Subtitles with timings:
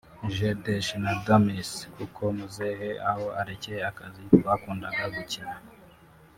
[0.35, 1.61] jeux d’échec na Dames
[1.95, 5.55] kuko muzehe aho arekeye akazi twakundaga gukina